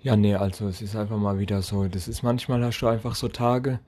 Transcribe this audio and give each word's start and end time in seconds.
Ja, 0.00 0.16
nee, 0.16 0.34
also 0.34 0.68
es 0.68 0.82
ist 0.82 0.94
einfach 0.94 1.16
mal 1.16 1.38
wieder 1.38 1.62
so. 1.62 1.88
Das 1.88 2.06
ist 2.06 2.22
manchmal 2.22 2.62
hast 2.64 2.80
du 2.80 2.86
einfach 2.86 3.14
so 3.14 3.28
Tage, 3.28 3.80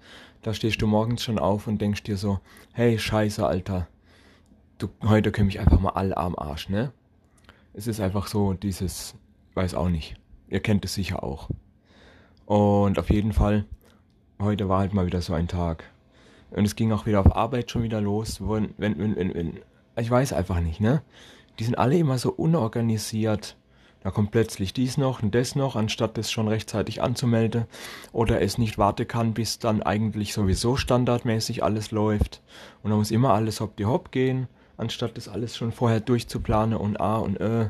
da 0.43 0.55
stehst 0.55 0.81
du 0.83 0.87
morgens 0.87 1.23
schon 1.23 1.39
auf 1.39 1.67
und 1.67 1.81
denkst 1.81 2.03
dir 2.03 2.17
so, 2.17 2.41
hey, 2.73 2.99
scheiße, 2.99 3.47
Alter. 3.47 3.89
Du, 4.79 4.89
heute 5.05 5.33
kümmere 5.33 5.51
ich 5.51 5.61
einfach 5.61 5.81
mal 5.81 5.91
alle 5.91 6.17
am 6.17 6.37
Arsch, 6.37 6.69
ne? 6.69 6.93
Es 7.75 7.87
ist 7.87 8.01
einfach 8.01 8.27
so 8.27 8.55
dieses, 8.55 9.15
weiß 9.55 9.75
auch 9.75 9.89
nicht. 9.89 10.17
Ihr 10.49 10.61
kennt 10.61 10.85
es 10.85 10.95
sicher 10.95 11.23
auch. 11.23 11.51
Und 12.47 12.99
auf 12.99 13.11
jeden 13.11 13.33
Fall, 13.33 13.67
heute 14.41 14.69
war 14.69 14.81
halt 14.81 14.95
mal 14.95 15.07
wieder 15.07 15.21
so 15.21 15.35
ein 15.35 15.49
Tag. 15.49 15.85
Und 16.51 16.65
es 16.65 16.77
ging 16.77 16.93
auch 16.93 17.07
wieder 17.07 17.21
auf 17.21 17.37
Arbeit 17.37 17.71
schon 17.71 17.83
wieder 17.83 18.01
los. 18.01 18.41
Wenn, 18.41 18.75
wenn, 18.79 18.99
wenn, 18.99 19.35
wenn, 19.35 19.61
ich 19.97 20.11
weiß 20.11 20.33
einfach 20.33 20.61
nicht, 20.61 20.81
ne? 20.81 21.03
Die 21.59 21.65
sind 21.65 21.77
alle 21.77 21.99
immer 21.99 22.19
so 22.19 22.33
unorganisiert 22.33 23.57
da 24.03 24.11
kommt 24.11 24.31
plötzlich 24.31 24.73
dies 24.73 24.97
noch 24.97 25.23
und 25.23 25.35
das 25.35 25.57
noch, 25.57 25.75
anstatt 25.75 26.17
es 26.19 26.31
schon 26.31 26.49
rechtzeitig 26.49 27.03
anzumelden 27.03 27.65
oder 28.13 28.41
es 28.41 28.57
nicht 28.57 28.79
warten 28.79 29.09
kann, 29.09 29.35
bis 29.35 29.59
dann 29.59 29.83
eigentlich 29.83 30.33
sowieso 30.33 30.77
standardmäßig 30.77 31.65
alles 31.65 31.91
läuft. 31.91 32.41
Und 32.83 32.91
dann 32.91 32.99
muss 32.99 33.11
immer 33.11 33.35
alles 33.35 33.61
hopp 33.61 33.77
die 33.77 33.87
hopp 33.87 34.13
gehen, 34.13 34.47
anstatt 34.77 35.17
das 35.17 35.29
alles 35.29 35.57
schon 35.57 35.73
vorher 35.73 36.01
durchzuplanen 36.01 36.79
und 36.79 37.01
A 37.01 37.17
und 37.17 37.41
Ö. 37.41 37.67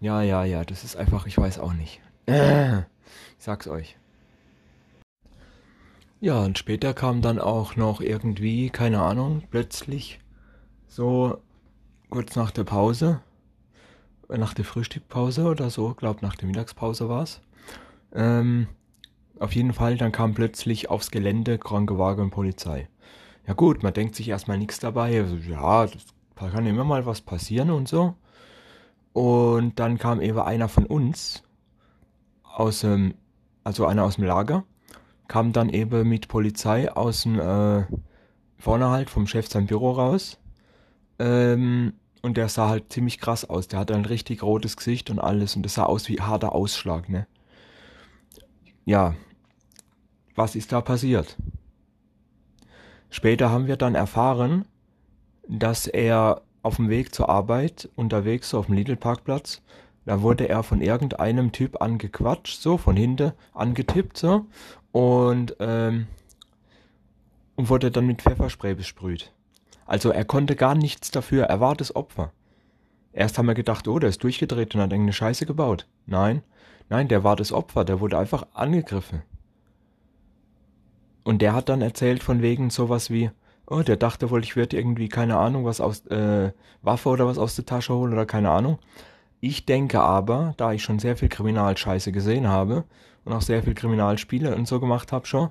Ja, 0.00 0.22
ja, 0.22 0.44
ja, 0.44 0.64
das 0.64 0.84
ist 0.84 0.96
einfach, 0.96 1.26
ich 1.26 1.36
weiß 1.36 1.58
auch 1.58 1.72
nicht. 1.72 2.00
Ich 2.26 3.44
sag's 3.44 3.66
euch. 3.66 3.96
Ja, 6.20 6.40
und 6.40 6.58
später 6.58 6.94
kam 6.94 7.22
dann 7.22 7.38
auch 7.38 7.76
noch 7.76 8.00
irgendwie, 8.00 8.70
keine 8.70 9.00
Ahnung, 9.00 9.42
plötzlich 9.50 10.20
so 10.86 11.38
kurz 12.10 12.34
nach 12.34 12.50
der 12.50 12.64
Pause 12.64 13.20
nach 14.28 14.54
der 14.54 14.64
Frühstückpause 14.64 15.44
oder 15.44 15.70
so, 15.70 15.94
glaube 15.94 16.20
nach 16.22 16.36
der 16.36 16.48
Mittagspause 16.48 17.08
war's. 17.08 17.40
Ähm, 18.12 18.68
auf 19.38 19.54
jeden 19.54 19.72
Fall, 19.72 19.96
dann 19.96 20.12
kam 20.12 20.34
plötzlich 20.34 20.90
aufs 20.90 21.10
Gelände 21.10 21.58
Krankenwagen 21.58 22.24
und 22.24 22.30
Polizei. 22.30 22.88
Ja 23.46 23.54
gut, 23.54 23.82
man 23.82 23.94
denkt 23.94 24.14
sich 24.14 24.28
erstmal 24.28 24.58
nichts 24.58 24.78
dabei. 24.80 25.20
Also, 25.20 25.36
ja, 25.36 25.86
das 25.86 26.04
kann 26.36 26.66
immer 26.66 26.84
mal 26.84 27.06
was 27.06 27.20
passieren 27.20 27.70
und 27.70 27.88
so. 27.88 28.14
Und 29.12 29.78
dann 29.78 29.98
kam 29.98 30.20
eben 30.20 30.38
einer 30.38 30.68
von 30.68 30.86
uns 30.86 31.42
aus 32.42 32.80
dem, 32.80 33.14
also 33.64 33.86
einer 33.86 34.04
aus 34.04 34.16
dem 34.16 34.24
Lager, 34.24 34.64
kam 35.28 35.52
dann 35.52 35.68
eben 35.70 36.08
mit 36.08 36.28
Polizei 36.28 36.92
aus 36.92 37.22
dem, 37.22 37.38
äh, 37.38 37.84
vorne 38.58 38.90
halt 38.90 39.10
vom 39.10 39.26
Chef 39.26 39.48
sein 39.48 39.66
Büro 39.66 39.92
raus. 39.92 40.38
Ähm, 41.18 41.94
und 42.22 42.36
der 42.36 42.48
sah 42.48 42.68
halt 42.68 42.92
ziemlich 42.92 43.18
krass 43.18 43.48
aus. 43.48 43.68
Der 43.68 43.78
hatte 43.78 43.94
ein 43.94 44.04
richtig 44.04 44.42
rotes 44.42 44.76
Gesicht 44.76 45.10
und 45.10 45.18
alles. 45.18 45.56
Und 45.56 45.62
das 45.62 45.74
sah 45.74 45.84
aus 45.84 46.08
wie 46.08 46.20
harter 46.20 46.54
Ausschlag, 46.54 47.08
ne? 47.08 47.26
Ja. 48.84 49.14
Was 50.34 50.54
ist 50.54 50.72
da 50.72 50.80
passiert? 50.80 51.36
Später 53.10 53.50
haben 53.50 53.66
wir 53.66 53.76
dann 53.76 53.94
erfahren, 53.94 54.66
dass 55.48 55.86
er 55.86 56.42
auf 56.62 56.76
dem 56.76 56.88
Weg 56.88 57.14
zur 57.14 57.28
Arbeit 57.28 57.88
unterwegs 57.96 58.50
so 58.50 58.58
auf 58.58 58.66
dem 58.66 58.74
Lidl-Parkplatz, 58.74 59.62
da 60.04 60.22
wurde 60.22 60.48
er 60.48 60.62
von 60.62 60.80
irgendeinem 60.80 61.52
Typ 61.52 61.82
angequatscht, 61.82 62.60
so 62.60 62.78
von 62.78 62.96
hinten 62.96 63.32
angetippt, 63.52 64.16
so 64.16 64.46
und 64.92 65.56
ähm, 65.60 66.06
und 67.56 67.68
wurde 67.68 67.90
dann 67.90 68.06
mit 68.06 68.22
Pfefferspray 68.22 68.74
besprüht. 68.74 69.32
Also 69.88 70.10
er 70.10 70.26
konnte 70.26 70.54
gar 70.54 70.74
nichts 70.74 71.10
dafür, 71.10 71.44
er 71.44 71.60
war 71.60 71.74
das 71.74 71.96
Opfer. 71.96 72.30
Erst 73.14 73.38
haben 73.38 73.46
wir 73.46 73.54
gedacht, 73.54 73.88
oh, 73.88 73.98
der 73.98 74.10
ist 74.10 74.22
durchgedreht 74.22 74.74
und 74.74 74.82
hat 74.82 74.92
irgendeine 74.92 75.14
Scheiße 75.14 75.46
gebaut. 75.46 75.88
Nein, 76.04 76.42
nein, 76.90 77.08
der 77.08 77.24
war 77.24 77.36
das 77.36 77.52
Opfer, 77.52 77.86
der 77.86 77.98
wurde 77.98 78.18
einfach 78.18 78.46
angegriffen. 78.52 79.22
Und 81.24 81.40
der 81.40 81.54
hat 81.54 81.70
dann 81.70 81.80
erzählt 81.80 82.22
von 82.22 82.42
wegen 82.42 82.68
sowas 82.68 83.08
wie, 83.08 83.30
oh, 83.66 83.80
der 83.80 83.96
dachte 83.96 84.30
wohl, 84.30 84.44
ich 84.44 84.56
würde 84.56 84.76
irgendwie, 84.76 85.08
keine 85.08 85.38
Ahnung, 85.38 85.64
was 85.64 85.80
aus, 85.80 86.06
äh, 86.08 86.52
Waffe 86.82 87.08
oder 87.08 87.26
was 87.26 87.38
aus 87.38 87.56
der 87.56 87.64
Tasche 87.64 87.94
holen 87.94 88.12
oder 88.12 88.26
keine 88.26 88.50
Ahnung. 88.50 88.78
Ich 89.40 89.64
denke 89.64 90.00
aber, 90.00 90.52
da 90.58 90.72
ich 90.72 90.82
schon 90.82 90.98
sehr 90.98 91.16
viel 91.16 91.30
Kriminalscheiße 91.30 92.12
gesehen 92.12 92.48
habe 92.48 92.84
und 93.24 93.32
auch 93.32 93.42
sehr 93.42 93.62
viel 93.62 93.74
Kriminalspiele 93.74 94.54
und 94.54 94.68
so 94.68 94.80
gemacht 94.80 95.12
habe 95.12 95.26
schon, 95.26 95.48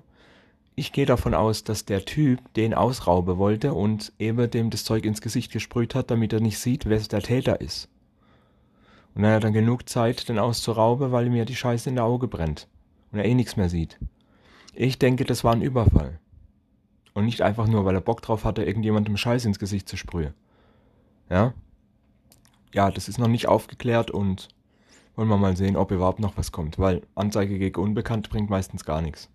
ich 0.80 0.92
gehe 0.92 1.08
davon 1.08 1.34
aus, 1.34 1.64
dass 1.64 1.86
der 1.86 2.06
Typ 2.06 2.54
den 2.54 2.76
ausrauben 2.76 3.40
wollte 3.40 3.74
und 3.74 4.14
eben 4.20 4.48
dem 4.50 4.70
das 4.70 4.84
Zeug 4.84 5.06
ins 5.06 5.22
Gesicht 5.22 5.52
gesprüht 5.52 5.96
hat, 5.96 6.12
damit 6.12 6.32
er 6.34 6.40
nicht 6.40 6.60
sieht, 6.60 6.86
wer 6.86 7.00
der 7.00 7.24
Täter 7.24 7.60
ist. 7.62 7.90
Und 9.16 9.24
er 9.24 9.34
hat 9.34 9.44
dann 9.44 9.54
genug 9.54 9.90
Zeit, 9.90 10.30
den 10.30 10.38
auszurauben, 10.38 11.12
weil 11.12 11.32
mir 11.32 11.46
die 11.46 11.56
Scheiße 11.56 11.90
in 11.90 11.96
der 11.96 12.06
Auge 12.06 12.28
brennt 12.28 12.68
und 13.12 13.18
er 13.18 13.26
eh 13.26 13.34
nichts 13.34 13.58
mehr 13.58 13.70
sieht. 13.70 13.98
Ich 14.76 15.00
denke, 15.00 15.26
das 15.26 15.44
war 15.44 15.52
ein 15.52 15.64
Überfall. 15.64 16.20
Und 17.16 17.26
nicht 17.26 17.42
einfach 17.42 17.68
nur, 17.68 17.84
weil 17.84 17.96
er 17.96 18.02
Bock 18.02 18.22
drauf 18.22 18.46
hatte, 18.46 18.64
irgendjemandem 18.64 19.18
Scheiß 19.18 19.46
ins 19.46 19.58
Gesicht 19.58 19.90
zu 19.90 19.98
sprühen. 19.98 20.36
Ja? 21.28 21.56
Ja, 22.72 22.92
das 22.92 23.10
ist 23.10 23.18
noch 23.18 23.28
nicht 23.28 23.48
aufgeklärt 23.48 24.12
und 24.12 24.50
wollen 25.16 25.28
wir 25.28 25.38
mal 25.38 25.58
sehen, 25.58 25.76
ob 25.76 25.90
überhaupt 25.90 26.20
noch 26.20 26.38
was 26.38 26.52
kommt, 26.52 26.78
weil 26.78 27.02
Anzeige 27.16 27.58
gegen 27.58 27.82
Unbekannt 27.82 28.30
bringt 28.30 28.52
meistens 28.52 28.86
gar 28.86 29.02
nichts. 29.02 29.32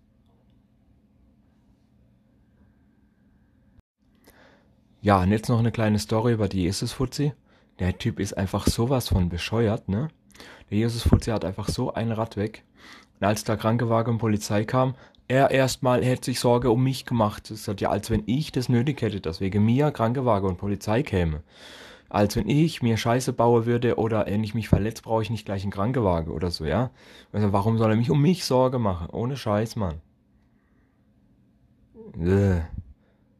Ja, 5.03 5.21
und 5.21 5.31
jetzt 5.31 5.49
noch 5.49 5.59
eine 5.59 5.73
kleine 5.73 5.99
Story 5.99 6.31
über 6.31 6.47
die 6.47 6.61
Jesus-Fuzzi. 6.61 7.33
Der 7.79 7.97
Typ 7.97 8.21
ist 8.21 8.37
einfach 8.37 8.65
sowas 8.67 9.09
von 9.09 9.27
bescheuert, 9.27 9.89
ne? 9.89 10.07
Der 10.71 10.77
Jesus-Fuzzi 10.77 11.31
hat 11.31 11.43
einfach 11.43 11.67
so 11.67 11.93
ein 11.93 12.13
Rad 12.13 12.37
weg. 12.37 12.63
Und 13.19 13.27
als 13.27 13.43
der 13.43 13.57
Krankenwagen 13.57 14.13
und 14.13 14.19
Polizei 14.19 14.63
kam, 14.63 14.95
er 15.27 15.51
erstmal 15.51 16.05
hätte 16.05 16.23
sich 16.23 16.39
Sorge 16.39 16.71
um 16.71 16.81
mich 16.81 17.05
gemacht. 17.05 17.51
Das 17.51 17.67
hat 17.67 17.81
ja, 17.81 17.89
als 17.89 18.11
wenn 18.11 18.23
ich 18.27 18.53
das 18.53 18.69
nötig 18.69 19.01
hätte, 19.01 19.19
dass 19.19 19.41
wegen 19.41 19.65
mir 19.65 19.91
Krankenwagen 19.91 20.47
und 20.47 20.57
Polizei 20.57 21.03
käme. 21.03 21.43
Als 22.07 22.37
wenn 22.37 22.47
ich 22.47 22.81
mir 22.81 22.95
Scheiße 22.95 23.33
bauen 23.33 23.65
würde 23.65 23.97
oder 23.97 24.25
wenn 24.27 24.45
ich 24.45 24.53
mich 24.53 24.69
verletzt, 24.69 25.03
brauche 25.03 25.21
ich 25.21 25.29
nicht 25.29 25.43
gleich 25.43 25.63
einen 25.63 25.73
Krankenwagen 25.73 26.31
oder 26.31 26.49
so, 26.49 26.63
ja? 26.63 26.91
Also 27.33 27.51
warum 27.51 27.77
soll 27.77 27.89
er 27.89 27.97
mich 27.97 28.09
um 28.09 28.21
mich 28.21 28.45
Sorge 28.45 28.79
machen? 28.79 29.09
Ohne 29.09 29.35
Scheiß, 29.35 29.75
Mann. 29.75 29.99
Äh. 32.17 32.61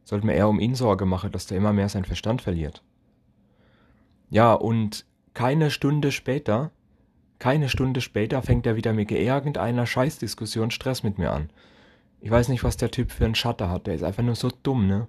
Sollte 0.04 0.26
mir 0.26 0.34
eher 0.34 0.48
um 0.48 0.60
ihn 0.60 0.74
Sorge 0.74 1.06
machen, 1.06 1.32
dass 1.32 1.46
der 1.46 1.58
immer 1.58 1.72
mehr 1.72 1.88
seinen 1.88 2.04
Verstand 2.04 2.42
verliert. 2.42 2.82
Ja, 4.30 4.52
und 4.52 5.04
keine 5.32 5.70
Stunde 5.70 6.12
später, 6.12 6.70
keine 7.38 7.68
Stunde 7.68 8.00
später 8.00 8.42
fängt 8.42 8.66
er 8.66 8.76
wieder 8.76 8.92
mit 8.92 9.10
irgendeiner 9.10 9.86
Scheißdiskussion 9.86 10.70
Stress 10.70 11.02
mit 11.02 11.18
mir 11.18 11.32
an. 11.32 11.50
Ich 12.20 12.30
weiß 12.30 12.48
nicht, 12.48 12.64
was 12.64 12.76
der 12.76 12.90
Typ 12.90 13.10
für 13.10 13.24
einen 13.24 13.34
Schatter 13.34 13.68
hat. 13.68 13.86
Der 13.86 13.94
ist 13.94 14.02
einfach 14.02 14.22
nur 14.22 14.34
so 14.34 14.50
dumm, 14.62 14.86
ne? 14.86 15.08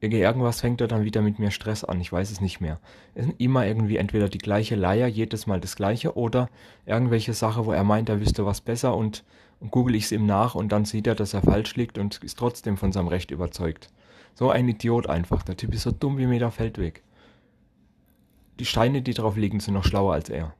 Irgendwas 0.00 0.62
fängt 0.62 0.80
er 0.80 0.88
dann 0.88 1.04
wieder 1.04 1.20
mit 1.20 1.38
mir 1.38 1.50
Stress 1.50 1.84
an. 1.84 2.00
Ich 2.00 2.10
weiß 2.10 2.30
es 2.30 2.40
nicht 2.40 2.60
mehr. 2.60 2.80
Es 3.14 3.26
ist 3.26 3.34
immer 3.38 3.66
irgendwie 3.66 3.98
entweder 3.98 4.28
die 4.28 4.38
gleiche 4.38 4.74
Leier, 4.74 5.06
jedes 5.06 5.46
Mal 5.46 5.60
das 5.60 5.76
gleiche, 5.76 6.16
oder 6.16 6.48
irgendwelche 6.86 7.34
Sache, 7.34 7.66
wo 7.66 7.72
er 7.72 7.84
meint, 7.84 8.08
er 8.08 8.20
wüsste 8.20 8.46
was 8.46 8.60
besser 8.60 8.96
und 8.96 9.24
und 9.60 9.70
google 9.70 9.94
ich 9.94 10.04
es 10.04 10.12
ihm 10.12 10.26
nach 10.26 10.54
und 10.54 10.72
dann 10.72 10.86
sieht 10.86 11.06
er, 11.06 11.14
dass 11.14 11.34
er 11.34 11.42
falsch 11.42 11.76
liegt 11.76 11.98
und 11.98 12.22
ist 12.24 12.38
trotzdem 12.38 12.76
von 12.76 12.92
seinem 12.92 13.08
Recht 13.08 13.30
überzeugt. 13.30 13.90
So 14.34 14.50
ein 14.50 14.68
Idiot 14.68 15.06
einfach. 15.08 15.42
Der 15.42 15.56
Typ 15.56 15.74
ist 15.74 15.82
so 15.82 15.90
dumm 15.90 16.18
wie 16.18 16.26
mir 16.26 16.38
der 16.38 16.50
Feldweg. 16.50 17.02
Die 18.58 18.64
Steine, 18.64 19.02
die 19.02 19.14
drauf 19.14 19.36
liegen, 19.36 19.60
sind 19.60 19.74
noch 19.74 19.84
schlauer 19.84 20.14
als 20.14 20.30
er. 20.30 20.54